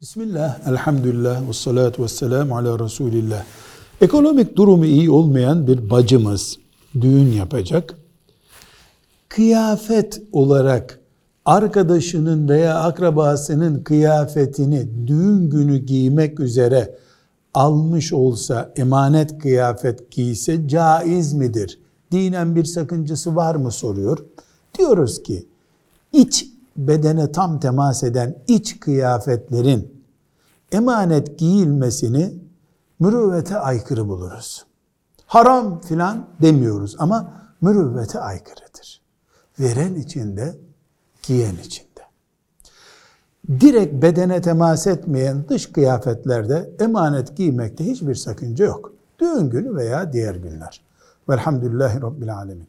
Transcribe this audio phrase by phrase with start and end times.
[0.00, 3.44] Bismillah, elhamdülillah, ve salatu ve selamu ala Resulillah.
[4.00, 6.58] Ekonomik durumu iyi olmayan bir bacımız
[7.00, 7.94] düğün yapacak.
[9.28, 11.00] Kıyafet olarak
[11.44, 16.98] arkadaşının veya akrabasının kıyafetini düğün günü giymek üzere
[17.54, 21.78] almış olsa, emanet kıyafet giyse caiz midir?
[22.12, 24.18] Dinen bir sakıncası var mı soruyor.
[24.78, 25.46] Diyoruz ki
[26.12, 26.46] iç
[26.88, 30.04] bedene tam temas eden iç kıyafetlerin
[30.72, 32.34] emanet giyilmesini
[33.00, 34.66] mürüvvete aykırı buluruz.
[35.26, 39.00] Haram filan demiyoruz ama mürüvvete aykırıdır.
[39.60, 40.58] Veren içinde,
[41.22, 41.90] giyen içinde.
[43.60, 48.92] Direkt bedene temas etmeyen dış kıyafetlerde emanet giymekte hiçbir sakınca yok.
[49.18, 50.82] Düğün günü veya diğer günler.
[51.28, 52.68] Velhamdülillahi Rabbil Alemin.